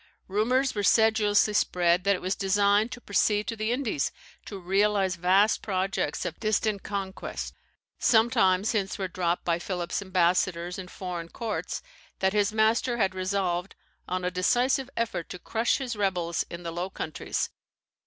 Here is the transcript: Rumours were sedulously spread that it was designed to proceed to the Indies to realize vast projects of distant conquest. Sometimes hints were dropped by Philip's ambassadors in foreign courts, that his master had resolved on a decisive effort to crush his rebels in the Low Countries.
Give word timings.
Rumours 0.27 0.73
were 0.73 0.81
sedulously 0.81 1.53
spread 1.53 2.05
that 2.05 2.15
it 2.15 2.23
was 2.23 2.35
designed 2.35 2.91
to 2.91 2.99
proceed 2.99 3.45
to 3.45 3.55
the 3.55 3.71
Indies 3.71 4.11
to 4.45 4.57
realize 4.57 5.15
vast 5.15 5.61
projects 5.61 6.25
of 6.25 6.39
distant 6.39 6.81
conquest. 6.81 7.53
Sometimes 7.99 8.71
hints 8.71 8.97
were 8.97 9.07
dropped 9.07 9.45
by 9.45 9.59
Philip's 9.59 10.01
ambassadors 10.01 10.79
in 10.79 10.87
foreign 10.87 11.29
courts, 11.29 11.83
that 12.17 12.33
his 12.33 12.51
master 12.51 12.97
had 12.97 13.13
resolved 13.13 13.75
on 14.07 14.23
a 14.25 14.31
decisive 14.31 14.89
effort 14.97 15.29
to 15.29 15.37
crush 15.37 15.77
his 15.77 15.95
rebels 15.95 16.43
in 16.49 16.63
the 16.63 16.71
Low 16.71 16.89
Countries. 16.89 17.51